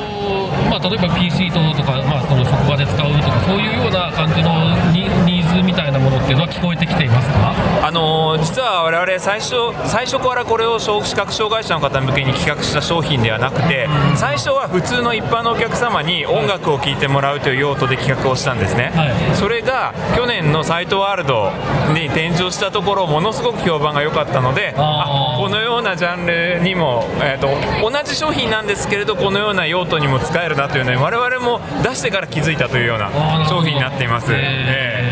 [0.73, 7.53] まあ、例えば PC ととか、まあ、その職場で使うとかそういうような感じのニニーズみたいなものっていうのは聞こえてきていますか？
[7.87, 19.37] あのー実は我々最初最初からこれを視覚障害者の方向けに企画した商品ではなくて最初は普通の一般のお客様に音楽を聴いてもらうという用途で企画をしたんですね、はい。
[19.37, 21.53] それが去年のサイトワールド
[21.93, 27.49] に展示をしたところものすごく評判が良かったのでこのようなジャンルにも、えー、と
[27.91, 33.11] 同じ商品なんですけれどこのような用途にも使えるなというのに我々も出してから気づいたというような
[33.49, 34.33] 商品になっています。
[34.33, 34.39] え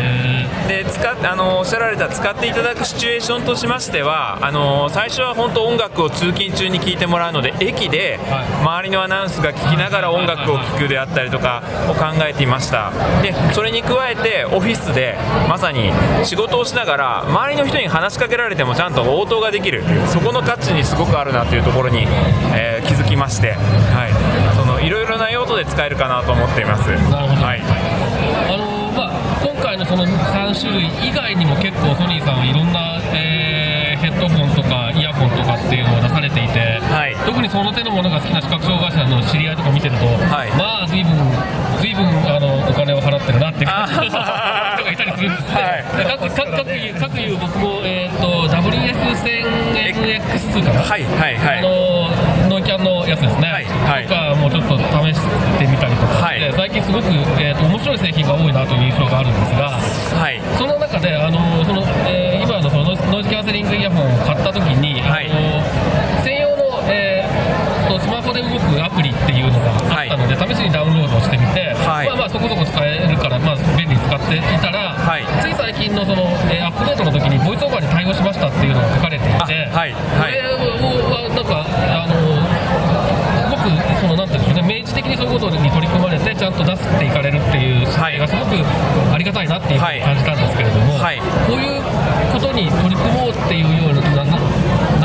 [0.07, 0.11] え
[0.67, 8.19] で使っあのおっしゃられた使っていただくシチュエーションとしましてはあの最初は本当音楽を通勤中に聴いてもらうので駅で
[8.61, 12.91] 周りのアナウンスが聞きながら音楽を聴くであったりとかを考えていました。
[13.21, 15.17] でそれに加えてオフィスで
[15.49, 15.91] まさに
[16.23, 19.83] 仕事をしながら周りの人に話しかけられてもちゃんと応答ができる。
[20.07, 22.07] そこの価値にすごくあるなというところに、
[22.53, 24.11] えー気づきまして、はい、
[25.63, 26.89] で使えるかなと思っています。
[26.89, 27.41] なるほど。
[27.41, 27.61] はい。
[27.61, 33.51] あのまあ、今回のその3種類以外にも結構ソニーさんはいろんな、えー
[34.01, 37.13] ヘッドホンとかイヤホンとかっていうのを出されていて、はい。
[37.23, 40.49] 特にその手のものが好きな視覚障害者の知り合いとか見てると、はい。
[40.57, 41.13] まあ随分
[41.77, 45.97] 随分あのお金を払ってるなって感じの人がいたりするんですね、はい。
[46.01, 47.13] で各各各各
[47.45, 48.00] 僕も、えー、
[48.51, 50.73] と WF1000NX2 か。
[50.73, 51.59] な、はいはいはい。
[51.59, 54.07] あのノイキャンのやつですね、はいはい。
[54.07, 54.83] とかもちょっと試
[55.15, 55.21] し
[55.57, 56.27] てみたりとか。
[56.27, 56.53] はい。
[56.53, 57.07] 最近すごく、
[57.39, 59.69] えー、と面白い製品が多いなという印象があるんですが、
[60.19, 60.41] はい。
[60.57, 65.29] その中で、あのそのえー今のそのノイズキャンセリングイヤホンを買ったときに、はい。
[65.29, 66.00] あの
[68.91, 72.07] プリっていうのがあったので、試しにダウンロードをしてみて、はい。
[72.07, 75.23] まあまあそこそこ使えるから、まあ、便利に使っていたら、はい。
[75.41, 80.31] つい最近のその、えーアップデートの時にボイスオーバーに対応しましたっていうのが書かれていて、あはいはい。
[80.31, 80.39] これ
[81.09, 82.15] はなんかあの
[83.41, 83.67] すごく
[83.99, 88.55] そのなんていうんでしょうね明示的にそういうことに取り組まれてちゃんと出していかれるっていう姿勢がすごく
[89.13, 91.81] ありがたいなっていうふうに感じたんですけれども、はいこういう
[92.31, 94.37] ことに取り組もうっていうようなな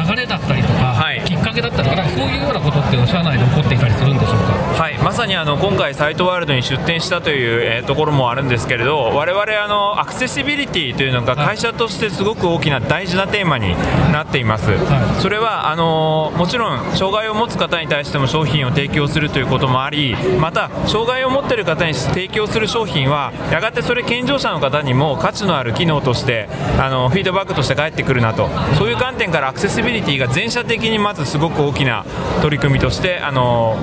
[0.06, 1.20] 流れだったりとか、はい。
[1.24, 4.82] きっかけだったりとかそういうようなことって社内で起こっていたりするんでしょうか？
[4.82, 13.74] はい、まさにあの今回、サイトワールドに出展したという、えーところもあるんですけれど、我々あのアクセシビリティというのが会社としてすごく大きな大事なテーマに
[14.12, 15.22] なっています、はい。
[15.22, 32.04] それはあのもちろん障害を持つ方に対しても商品を提供するということもあり、また障害を持っている方に提供する商品は、やがてそれ健常者の方にも価値のある機能としてあのフィードバックとして返ってくるなと、そういう観点からアクセシビリティが全社的にまずすごく大きな
[32.42, 33.76] 取り組みとしてあの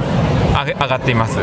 [0.54, 1.40] 上がっています、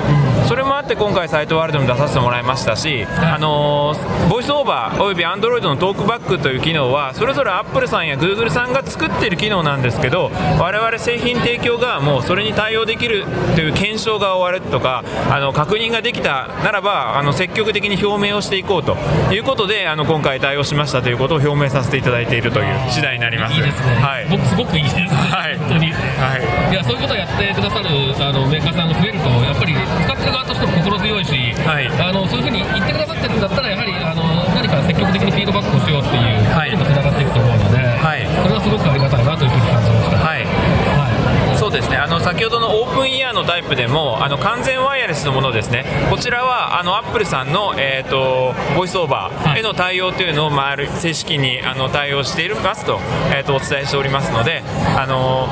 [0.46, 3.94] それもあって今回サイトワールドに出させてもらいましたし、あの
[4.28, 18.96] ボイスオーバーおよび Android のトークバックという機能はそれぞれ Apple さんや Google さんが作っている機能なんですけど我々製品提供側もそれに対応できるという検証が終わるとかあの確認ができたならばあの積極的に表明をしていこうと
[19.32, 23.54] いうことであの今回対応しましたということを表明させていただいているという次第になります。
[23.54, 24.26] いいですね、はい。
[24.30, 24.96] 僕すごくいいです。
[24.96, 25.56] ね、はい。
[25.58, 25.92] 本当に。
[25.92, 26.72] はい。
[26.72, 31.34] いやそういうことをやってくださるあのメーカーさんが増えると、やっぱり使ってる側としても心強いし、
[31.66, 31.88] はい。
[31.88, 34.22] あのそういうふうに言ってくださってるんだったら、やはりあの
[34.54, 36.22] 何か積極的にフィードバックをしようっていう
[36.54, 38.22] はいつながっていくと思うので、はい。
[38.42, 39.98] それはすごくありがたいなというふうに感じました。
[39.98, 39.99] はいは
[41.70, 41.98] そうですね。
[41.98, 45.84] あの先ほどのオープンイヤーのタイプでもあの完全ワイヤレスのものですね。
[46.10, 52.98] こちらはあのアップルさんの、えー、とボイスオーバーへの対応というのを、まあある、正式にあの対応していますと,、
[53.32, 54.64] えー、とお伝えしておりますので
[54.96, 55.48] あの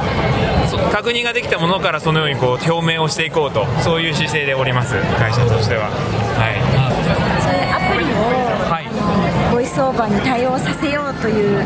[0.68, 4.96] そ確認ができたものからそのようにこう表明をしていこうとそういう姿勢でおります。
[5.20, 5.86] 会社としては。
[5.86, 6.58] はい。
[7.42, 8.08] そういうアプリを、
[8.68, 8.86] はい。
[8.88, 11.64] あのボイスオーバーに対応させようという、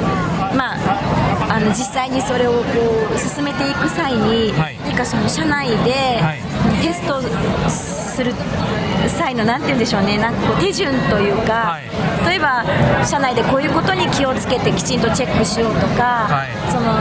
[0.54, 1.31] まあ、あ
[1.62, 2.62] の実際にそれをこ
[3.14, 4.76] う進めていく際に、はい。
[4.84, 6.40] 何かその社内ではい。
[6.82, 7.22] テスト
[7.70, 8.32] する
[9.08, 10.18] 際のなんて言うんでしょうね。
[10.18, 12.28] なんかこう手順というか、はい。
[12.28, 12.64] 例えば
[13.04, 16.50] 社内でこういうことに気をつけてきちんとチェックしようとか、はい。
[16.70, 16.92] その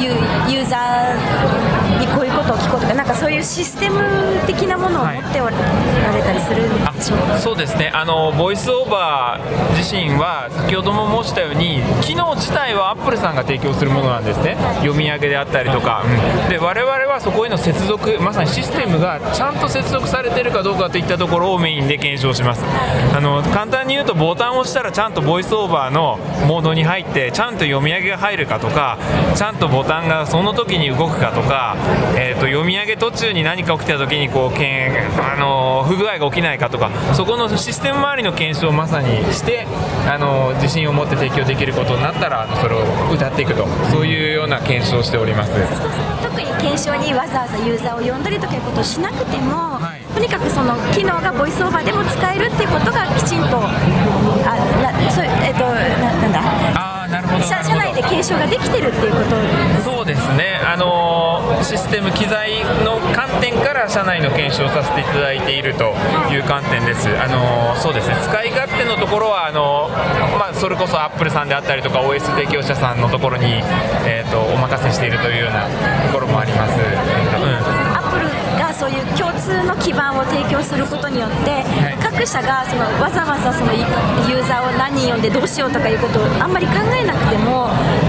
[0.00, 0.10] ユ
[0.52, 3.38] ユーザーにこうことを聞こうとかなんかそうい。
[3.40, 4.00] うシステム
[4.46, 5.52] 的なものを持っておら
[6.12, 7.90] れたりするんでしょうか、そうですね。
[7.94, 14.56] あのボイスオーバー自身は先ほども申したように機能自体はアップルさんが提供するものなんですね。
[14.80, 16.50] 読み上げであったりとか、うん。
[16.50, 22.64] で我々はそこへの接続まさにシステムがちゃんと接続されているかどうかといったところをメインで検証します。
[23.14, 28.98] あの簡単に言うとボタンを押したらちゃんとボイスオーバーのモードに入ってちゃんと読み上げが入るかとか
[29.34, 31.76] ちゃんとボタンがその時に動くかとか、
[32.16, 39.66] えー、と読み上げ途中に何か起きた時にこうけんあの不具合が起きないかとかそこのシステム周りの検証をまさにして
[40.08, 42.78] あの自信を持って提供できることになったらそれを
[43.12, 45.52] 歌っていくとそういうような検証をしております。
[46.22, 55.74] 特に検証にわざわざユーザーを呼んだりとかいうことをしなくても、はいとにかくその機能がボイスオーバーでも使えるっていうことがきちんとあなそうえっ、とな
[56.22, 56.32] なん
[56.72, 56.85] だ？
[57.46, 59.18] 社社内で検証ができてるっていうこ
[59.84, 65.94] とそうですね、あのシステム機材の観点から社内の検証をさせていただいていると
[66.30, 68.16] いう観点です、あのそうですね。
[68.22, 69.88] 使い勝手のところはあの、
[70.38, 73.62] まあ、それこそアップルさんであったりとか OS 提供者さんのところに、
[74.06, 75.66] えー、とお任せしているというような
[76.06, 76.78] ところもあります。
[76.78, 77.85] うん。
[78.86, 81.64] そそういう共通の基盤を提供することによって、
[82.00, 87.66] 各社がそのわざわざそのユーザーを何人呼んでどうしようとかいうことをあんまり考えなくても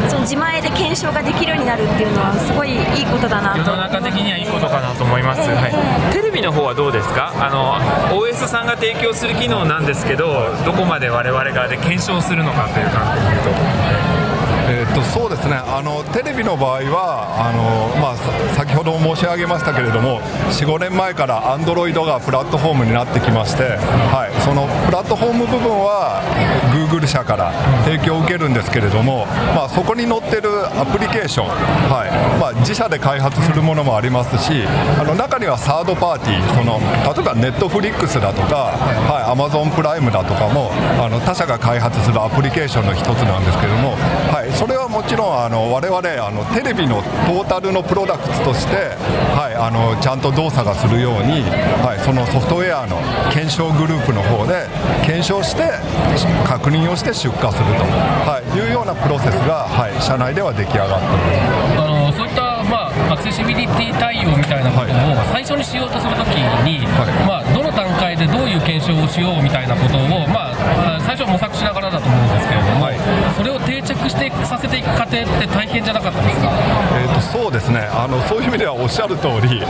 [0.07, 3.71] その自前で検証ができるようになるっていうのはすごいいいことだなと。
[3.71, 7.33] 世の中的にはいいことかなと思います、はい、テレビの方はどうですか？
[7.33, 7.73] あの
[8.13, 13.76] OS さんが提供する機能なんですけどどこまで我々側で検証するのかという観点で言うと
[14.69, 15.55] えー、とそうですね。
[15.55, 20.19] あのテレビの場合はあの、まあ、先ほども申し上げましたけれども
[20.51, 23.77] 45年前から Android がプラットフォームになってきまして、
[24.11, 26.21] はい、そのプラットフォーム部分は
[26.75, 27.53] Google 社から
[27.85, 29.25] 提供を受けるんですけれども、
[29.55, 30.49] まあ、そこに載ってる
[30.79, 32.39] アプリケーション、はい。
[32.39, 34.63] まあ、自社で開発するものもありますし
[34.99, 43.95] あの中にはサードパーティーその例えば Netflix だとか、はい、Amazon プライムだとかもあの他社が開発するアプリケーションの一つなんですけれども、
[44.31, 48.97] はい、それはもちろんあの我々あのテレビのトータルのプロダクツとして、
[49.37, 51.45] はい、あのちゃんと動作がするように、
[51.85, 52.97] はい、そのソフトウェアの
[53.29, 54.65] 検証グループの方で
[55.05, 55.77] 検証して
[56.41, 57.85] 確認をして出荷すると、
[58.25, 66.33] はい、いうようなプロセスが、はい、社内では出来上がっているあのそういった、まあ、アクセシビリティ対応みたいなことを最初にしようとするとき
[66.65, 66.81] に、
[67.29, 72.26] まあ、どの段階でどういう検証をしようみたいなことを、まあ、最初は模索しながらだと思うん
[73.87, 76.51] 着してさせていく過程って大変じゃなかったですか、
[76.99, 77.87] えー、とそうですね。
[77.91, 79.67] あのそういう意味ではおっしゃる通りや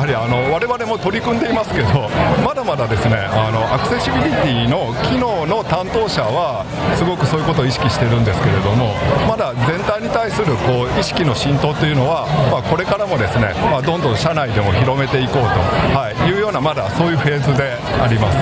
[0.00, 2.08] はりあの我々も取り組んでいますけど
[2.44, 6.64] まだまだですねあのアクセシビリティの機能の担当者は
[6.96, 8.94] すごくそういうことを意識してるんですけれども
[9.28, 15.48] まだ全体に対するこう意識の浸透というのは、まあ、これからもですね、まあ、どんどん社内でも広めていこうと、
[15.94, 18.38] はい、いうようなまだそういうフェーズであります。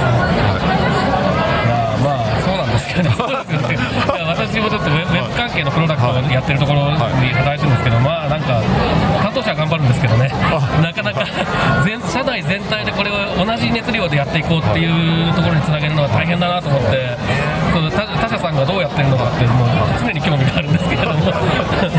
[2.04, 3.10] まあそうなんですけど
[4.46, 8.62] 私もちょっとウェウェブ関係のプロダクトをやってるところに働いてるんですけど、まあなんか、
[9.18, 10.30] 担当者は頑張るんですけどね、
[10.80, 11.26] なかなか
[11.84, 17.18] 全社内全体でこれを同じ熱量でやっていこうっていうところにつなげるのは大変だなと思って、
[17.76, 19.68] そう他他社さんがどうやってるのかって、もう
[20.00, 21.28] 常に興味があるんですけれども。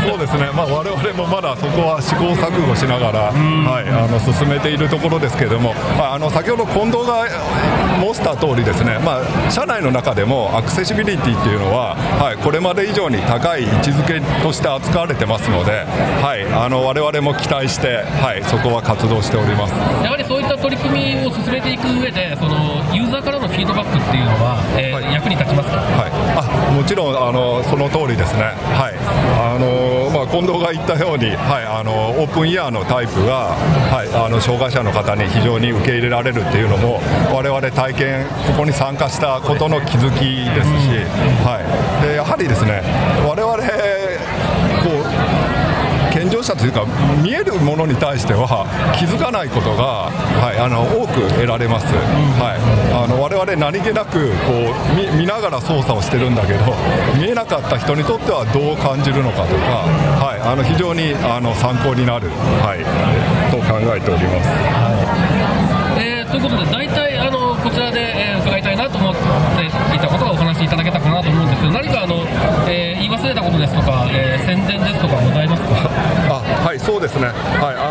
[0.02, 7.28] そうですね、まあ、我々もまだそこは試行錯誤しながら、はい、あの進めているところですけれども、まあ、あの先ほど近藤が
[8.02, 15.84] 申した通りですね、まあ、社内の中でもアクセシビリティっていうのは、はい、これまで以上に高い位置づけとして扱われてますので、
[16.22, 19.74] はい、あの我々も期待して、はい、そこは活動しております。
[20.02, 28.42] やはりそういった取り組みを進めていく上で、そのユーザーからのフィードバックっていうのは、えー役に立ちますか、はい、あもちろんあのその通りですね、
[28.74, 28.98] はい。
[29.38, 33.54] あのまあ、近藤が言ったように、はい、あのオープンイヤーのタイプが、
[33.90, 37.00] はい、あの障害者の方に非常に受け入れられるっていうのも
[37.32, 40.20] 我々体験ここに参加したことの気づき
[40.54, 40.88] ですし、
[41.44, 41.58] は
[42.02, 42.82] い、でやはりですね
[43.26, 43.56] 我々
[46.48, 46.86] 者というか
[47.22, 48.64] 見えるものに対しては
[48.96, 51.86] 気づかないことが、はい、あの多く得られます、
[52.40, 52.60] はい、
[52.94, 56.64] あの我々何気なくこう見見ながら操作をしてるんだけど
[57.20, 59.84] 見えなかった人にとってはどう感じるのかとか、
[60.24, 62.30] はい、あの非常にあの参考になる、
[62.64, 62.80] はい、
[63.52, 64.48] と考えております。
[66.00, 72.24] えーということで、大体あのこちらで、えー伺いたいなと思っていたことがお話しいただけたかなと思うんですけど、何かあの、
[72.70, 72.87] えー
[73.68, 75.68] ですとか、えー宣伝ですとかございますか？
[76.30, 77.34] あはいそうですね、はい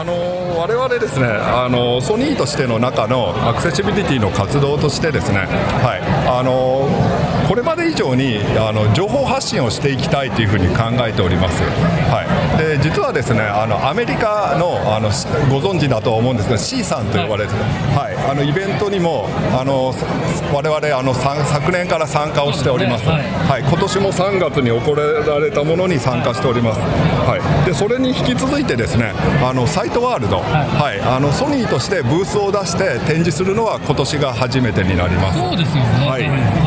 [0.01, 17.49] あのー我々ですねあのーソニーとしての中のアクセシビリティの活動としてですね、はいあのーこれまで以上にあの情報発信をしていきたいというふうに考えております、はい、で実はですねあのアメリカのあのしご存知だと思うんですが C さんと呼ばれる、
[17.95, 18.17] はい。
[18.29, 19.93] あのイベントにもあの
[20.53, 23.23] 我々あの昨年から参加をしております、はい。
[23.23, 30.99] はい、今年も3月に行われたものに参加しております、はい、でそれに引き続いてですねあのサイトワールド、はい。
[31.01, 35.39] あのソニーとしてブースを出して展示するのは今年が初めてになります。
[35.39, 36.09] そうですよね。
[36.09, 36.41] はいはい。
[36.41, 36.66] はい。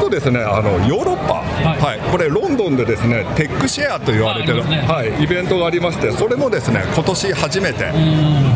[0.00, 2.00] とですねあのヨーロッパ、はい。
[2.10, 4.78] これロンドンでですねテックシェアと言われてる、ね。
[4.86, 7.90] はい、イベントがありましてそれもですね今年初めて。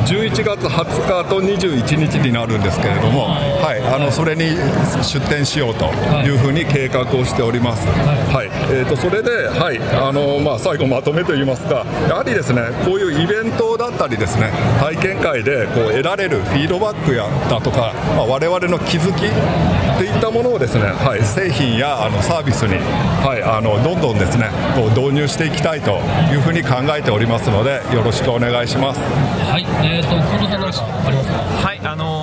[0.04, 4.56] 11月20日と21日になるんですけれども、はい、あのそれに
[5.02, 5.86] 出展しようと
[6.26, 6.34] い。
[6.34, 8.46] うふうに計画をしております、はい。
[8.70, 9.78] えー、とそれで、はい。
[9.78, 22.74] あのまあ、最後まとめといいますかやはりですねこういうイベントだったりですね体験会でこう得られるフィードバックやだとか、まあ、我々の気づきっていったものをですね、はい、製品やあのサービスに、
[23.26, 25.98] はい、あのどんどんですねこう導入していきたいと
[26.32, 29.00] いうふうに考えておりますのでよろしくお願いします。
[29.00, 29.66] はい。
[29.82, 31.38] えっ、と近藤さありますか？
[31.66, 32.13] はいあのーあの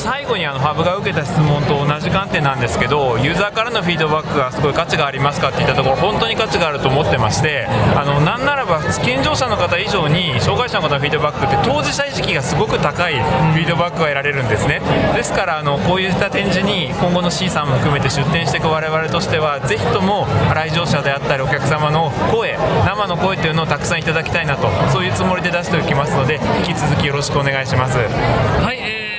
[0.00, 14.80] 最後にあのハブが受けた質問と同じ観点なんですけどユーザーからのフィードバックがすごい価値がありますかって言ったところ本当に価値があると思ってましてあのなんならば健常者の方以上に障害者の方のフィードバックって当事者意識がすごく高いフィードバックが得られるんですね。
[15.14, 27.98] ですからあのこういった展示に今後の C さんも含めて出展していく我々としてはぜひとも来場者であったりお客様の声生の声というのをたくさんいただきたいなとそういうつもりで出しておきますので引き続きよろしくお願いします。
[27.98, 29.09] はい、えー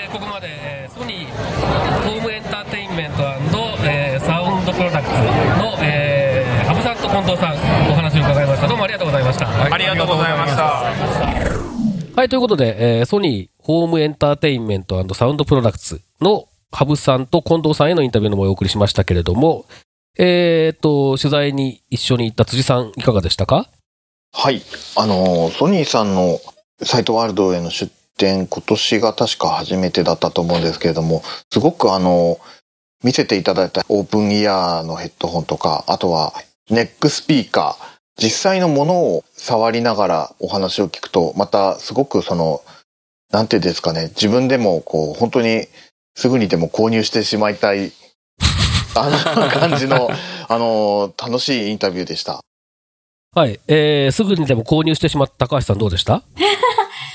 [9.69, 10.63] ありがとうございました。
[12.15, 19.65] はい、ということで、えーソニーホームエンターテインメントサウンドプロダクツの羽生さんと近藤さんへのインタビューの模様をお送りしましたけれども、
[20.17, 23.69] えー、と、取材に一緒に行った辻さん、いかがでしたか？
[24.33, 24.61] はい。
[24.97, 26.39] あの、ソニーさんの
[26.81, 32.39] サイトワールドへの出展、今年が確か初めてだったと思うんですけれども、すごくあの、
[33.03, 36.33] 見せていただいたオープンイヤーのヘッドホンとか、あとは
[36.69, 37.90] ネックスピーカー、
[38.21, 42.61] 実際のものを触りながらお話を聞くと、またすごくその、
[43.31, 45.65] なんていうんですかね、自分でもこう、本当に
[46.15, 47.91] すぐにでも購入してしまいたい、
[48.95, 50.09] あの感じの、
[50.47, 52.41] あの、楽しいインタビューでした。
[53.33, 56.21] はい、えー、すぐにでも購入してしまった高橋さんどうでした？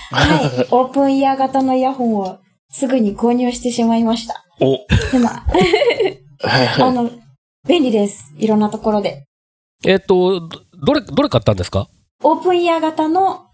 [0.11, 0.67] はい。
[0.71, 2.39] オープンイヤー型のイヤホンを
[2.71, 4.45] すぐに購入してしまいました。
[4.61, 7.11] お、でも、あの、
[7.67, 8.33] 便利です。
[8.39, 9.25] いろんなところで。
[9.85, 10.49] えっ、と、
[10.81, 11.89] どどれ、どれ買ったんですか？
[12.23, 13.47] オープンイヤー型の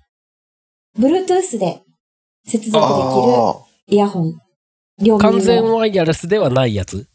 [0.98, 1.82] Bluetooth で
[2.46, 4.38] 接続できるあイヤホン。
[5.18, 7.06] 完全ワイヤレスではないやつ？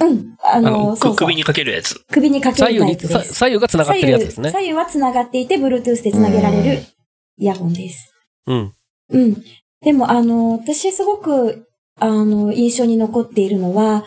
[0.00, 0.36] うん。
[0.42, 2.00] ああの、の、そうそうく首にかけるやつ。
[2.12, 3.28] 首にかけ左右に、るタイプです。
[3.28, 4.50] さ左右が繋がってるやつですね。
[4.50, 6.82] 左右左右は繋がっていて、Bluetooth で繋げられる
[7.38, 8.12] イヤホンです。
[8.46, 8.74] うん。
[9.10, 9.42] うん。
[9.80, 11.66] でも、あの、私すごく、
[11.98, 14.04] あの、印象に残っているのは、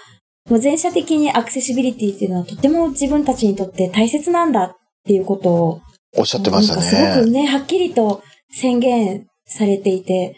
[0.49, 4.76] もう全社的にアクセシビリティっていうのはとても自分たちにとって大切なんだっ
[5.10, 5.82] ていうことを、
[6.18, 7.41] おっしゃってましたなんかすごくね。
[7.43, 10.36] ね、はっきりと宣言されていて、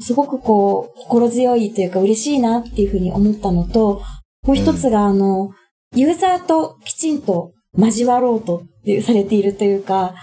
[0.00, 4.02] すごくこう、心強いというか嬉しいなっていうふうに思ったのと、
[4.42, 5.52] もう一つが、あの、
[5.94, 8.64] ユーザーときちんと交わろうと
[9.02, 10.16] されているというか、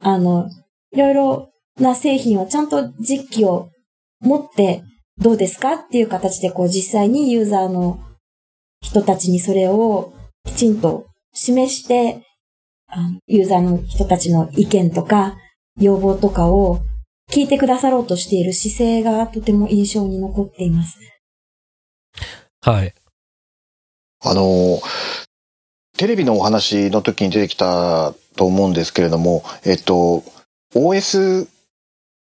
[0.00, 0.50] あの、
[0.92, 3.70] いろいろな製品をちゃんと実機を
[4.20, 4.82] 持って
[5.18, 7.98] どうですかっていう形でこう実際にユーザーの
[8.80, 10.12] 人たちにそれを
[10.44, 12.22] きちんと示して、
[13.26, 15.36] ユーザーの人たちの意見とか
[15.80, 16.80] 要望とかを
[17.30, 20.98] 聞いてくださろうとしている姿勢がとても印象に残っています。
[22.62, 22.94] はい。
[24.24, 24.80] あの、
[25.96, 30.24] テレビのお話の時に出てきたと思うんですけれども、えっと、
[30.74, 31.48] OS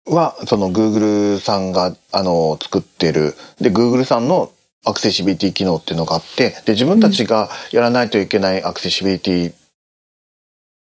[0.08, 4.52] は、その Google さんが、あの、作ってる、で、Google さんの
[4.86, 9.54] アクセシビリティ機能っていうのがあって、で、自分たちがやらないといけないアクセシビリティ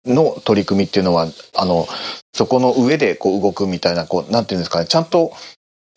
[0.06, 1.88] の取り組みっていうのは、あの、
[2.34, 5.32] そこの上でこう動くみたいな、こう、なんていうんですかね、ちゃんと、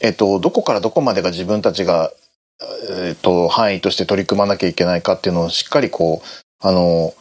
[0.01, 2.13] えっと、どこからどこまでが自分たちが、
[3.01, 6.27] えっと、範囲として取り組まなきゃいけないかっていうのをしっかりこう、
[6.61, 7.15] あの、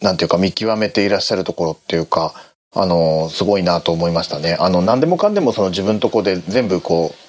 [0.00, 2.34] なんていうか見極めていらっしゃるところっていうか、
[2.74, 4.56] あの、すごいなと思いましたね。
[4.60, 7.27] あの、何でもかんでもその自分とこで全部こう、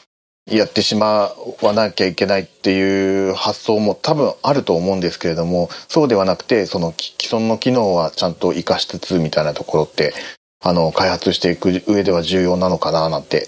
[0.52, 1.32] やってしま
[1.62, 10.14] わなきゃいけないっていう発想も多分あると思うんですけれども、そうではなくて、その既存の機能はちゃんと活かしつつみたいなところって、
[10.62, 13.48] あの、開発していく上では重要なのかななんて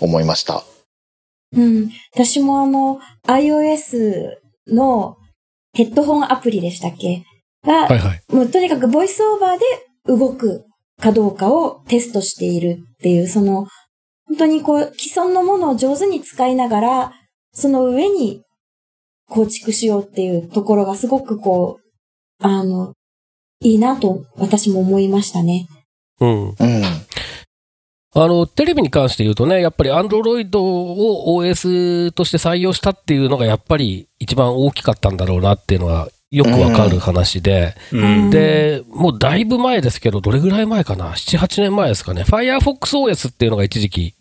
[0.00, 0.64] 思いました。
[1.56, 1.90] うん。
[2.12, 4.30] 私もあの、iOS
[4.68, 5.16] の
[5.72, 7.24] ヘッドホンアプリでしたっけ？
[7.64, 8.22] が、はいはい。
[8.28, 9.64] もうとにかくボイスオーバーで
[10.06, 10.64] 動く
[11.00, 13.66] かどうかをテストしているっていう、その、
[14.34, 17.12] 本当にこう、既存のものを上手に使いながら、
[17.52, 18.42] その上に
[19.28, 22.94] 構築しようっていうところがすごくこう、あの、
[23.60, 25.68] いいなと私も思いましたね。
[26.20, 26.48] うん。
[26.48, 26.54] うん。
[28.16, 38.30] あの、テレビに関して言うとね、やっぱり Android を OS として採用したっていうのがやっぱり一番大きかったんだろうなっていうのはよくわかる話で、うん。
[38.30, 44.14] で、もうだいぶ前ですけど、どれぐらい前かな ?7、8年前ですかね？FirefoxOS っていうのが一時期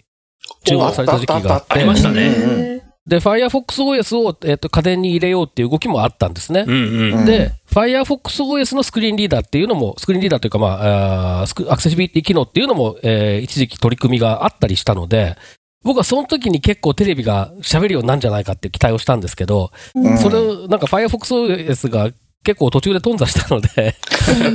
[0.64, 2.28] 注目された時期があって、ありましたね。
[2.28, 2.74] うん
[3.06, 6.64] で、FirefoxOS を、えっと家電に入れようっていう動きもあったんですね。
[6.66, 7.26] うんうん。
[7.26, 15.36] で、FirefoxOS のスクリーンリーダーっていうのも、スクリーンリーダーというか、まあ、あアクセシビリティ機能っていうのも、えー一時期取り組みがあったりしたので、
[15.84, 22.12] 僕はその時に結構テレビが喋るようになるんじゃないかって期待をしたんですけど、うんそれをなんか FirefoxOS が
[22.46, 23.96] 結構途中で頓挫したので、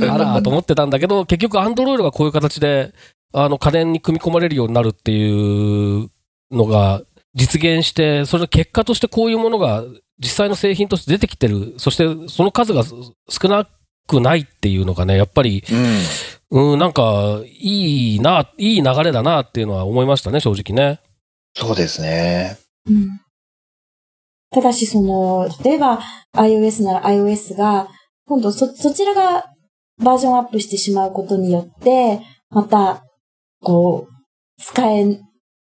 [0.09, 2.93] あらーと思ってたんだけど、結局 Android がこういう形で、
[3.33, 6.09] あの家電に組み込まれるようになるっていう
[6.51, 7.01] のが、
[7.35, 9.83] 実現して、それの結果としてこういうものが
[10.19, 13.67] 実際の製品として出てきてる、そしてその数が少な
[14.07, 15.63] くないっていうのがね、やっぱり、
[16.51, 16.71] うん。
[16.73, 20.99] うん、なんか、いいな、いい流れだなっていうのは思いましたね、正直ね。
[21.55, 22.57] そうですね。
[22.87, 23.21] うん
[24.51, 25.99] ただし、その、例えば
[26.35, 27.87] iOS なら iOS が、
[28.25, 29.45] 今度そ、そちらが
[30.03, 33.03] バージョンアップしてしまうことによって、また、
[33.61, 34.13] こう、
[34.61, 35.19] 使え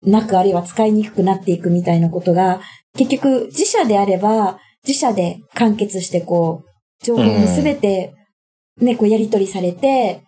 [0.03, 2.61] なく、あるいは使いにくくなっていくみたいなことが、
[2.97, 8.15] 結局、自社であれば、自社で完結して、こう、情報もすべて、
[8.81, 10.23] ね、こう、やり取りされて、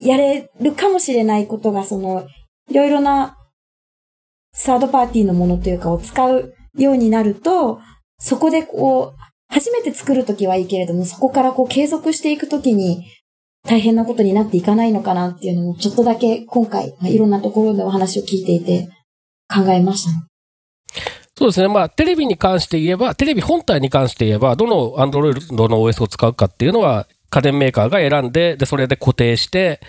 [0.00, 2.26] やれるかもしれないことが、その、
[2.70, 3.36] いろいろな
[4.52, 7.80] サードパーティーのものというかを使うようになると、
[8.18, 13.04] そこでこう、初めて作るときはいいけれども、そこからこう継続していくときに
[13.66, 18.88] 大変なことになっていかないのかなっていうのも、ちょっとだけ今回、まあ、いろんなところでお話を聞いていて
[19.48, 20.10] 考えました。
[21.36, 21.68] そうですね。
[21.68, 29.80] まあ、テレビに関して言えば、テレビ本体に関して言えば、どの Android の OS を使うかっていうのは、家電メーカーが選んで、で、それで固定して、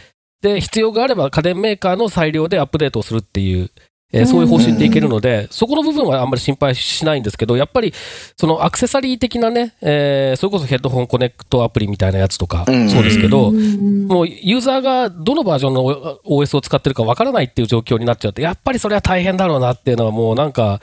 [0.42, 3.70] で、必要があれば家電メーカーの裁量でアップデートをするっていう、
[4.14, 7.94] えーそういう方針でいけるので、そこの部分はあんまり心配しないんですけど、やっぱり、
[8.38, 20.82] そのアクセサリー的なね、えーそれこそヘッドホンコネクトアプリみたいなやつとか、うんそうですけど、うんもうユーザーがどのバージョンの OS を使ってるかわからないっていう状況になっちゃうと、やっぱりそれは大変だろうなっていうのはもうなんか、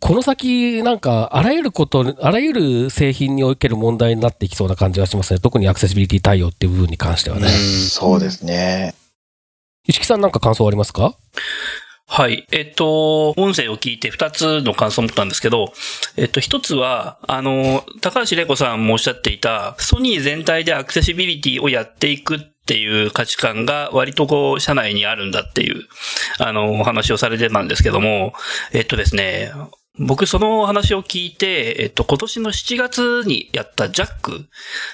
[0.00, 5.40] この先、なんか、あらゆること、あらゆる製品における問題になっていきそうな感じがしますね。
[5.40, 7.48] 特にアクセシビリティ対応っていう部分に関してはね。
[7.48, 8.94] そうですね。
[9.86, 11.16] 石木さんなんか感想ありますか？
[12.06, 12.46] はい。
[12.52, 15.72] えっと、音声を聞いて二つの感想を持ったんですけど、
[16.16, 25.82] えっと、一つは、あの、高橋玲子さんもおっしゃっていた、ソニー全体でアクセシビリティをやっていくっていう価値観が割とこう、社内にあるんだっていう、
[26.38, 28.34] あの、お話をされてたんですけども、
[28.72, 29.50] えっとですね、
[29.98, 34.46] 僕そのお話を聞いて、えっと、今年の7月にやった JAC、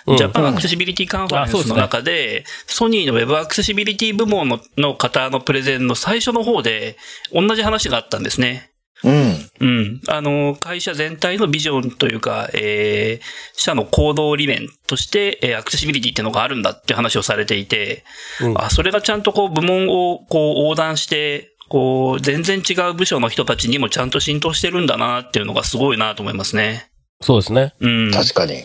[0.07, 6.97] うんジャパンアクセシビリティカンファレンスの中で、ソニーのウェブアクセシビリティ部門のの方のプレゼンの最初の方で、
[7.33, 8.71] 同じ話があったんですね。
[9.03, 9.51] うん。
[9.61, 10.01] うん。
[10.09, 18.05] あの、会社全体のビジョンというか、えー、社の行動理念として、えーアクセシビリティっていうのがあるんだっていう話をされていて、
[18.43, 26.91] うんあ、それがちゃんとこう部門をこう横断して、こう、全然違う部署の人たちにもちゃんと浸透してるんだなっていうのがすごいなと思いますね。
[27.23, 27.75] そうですね。
[27.79, 28.11] うん。
[28.11, 28.65] 確かに。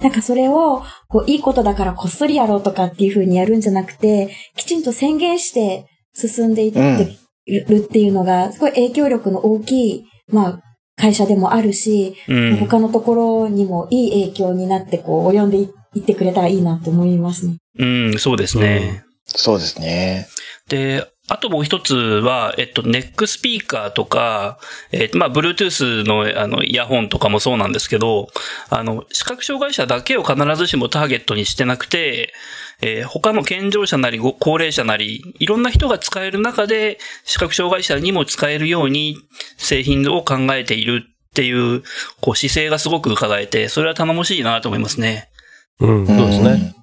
[0.00, 7.16] なんかそれを、こう、いいことだからこっそりやろうとかっていう風にやるんじゃなくて、きちんと宣言して進んでいって
[7.46, 10.62] るっていうのが、すごい影響力の大きい、まあ、
[11.00, 12.56] 会社でもあるし、うん。
[12.56, 17.56] 他のところにもいい影響になって、こう、及んでいいってくれたらいいなと思いますね。
[17.78, 19.02] うん、そうですね。
[19.24, 20.28] そうですね。
[20.68, 24.58] で、あともう一つは、えっと、ネックスピーカーとか、
[24.92, 28.28] えっと、まあ、Bluetooth の、あの、イヤホンとかもそうなんですけど、
[28.70, 32.32] あの、視覚障害者だけを必ずしもターゲットにしてなくて、
[32.82, 39.16] えー他の健常者なりご高齢者なり、いろんな人が使える中で、視覚障害者にも使えるように
[39.56, 41.82] 製品を考えているっていう、
[42.20, 45.30] こう、姿勢がすごく伺えて、それは頼もしいなと思いますね。
[45.80, 46.74] うん、そうですね。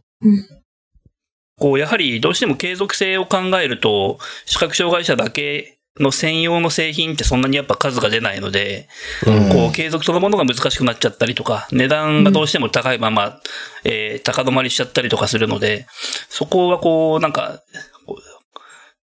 [1.59, 8.87] こう、やはりどうしても継続性を考えると、視覚障害者だけの専用の製品ってそんなにやっぱ数が出ないので、
[9.27, 13.39] うんこう、継続そのものが難しくなっちゃったりとか、値段がどうしても高いまま、
[13.83, 15.85] えー高止まりしちゃったりとかするので、
[16.29, 17.61] そこはこう、なんか、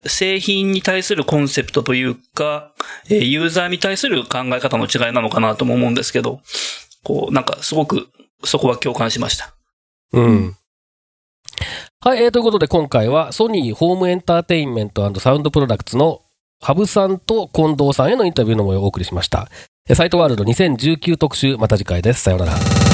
[0.05, 2.73] 製品に対するコンセプトというか、
[3.09, 6.41] えーユーザーに対する考え方の違いなのかなとも思うんですけど、
[7.03, 8.09] こう、なんかすごく、
[8.43, 9.55] そこは共感しました。
[10.11, 10.57] うん。
[12.05, 16.21] はい、えーということで今回はソニーホームエンターテインメントサウンドプロダクツの
[16.59, 19.47] 羽生さんと近藤さんへのインタビューの模様をお送りしました。
[19.95, 22.23] サイトワールド2019特集、また次回です。
[22.23, 22.92] さようなら。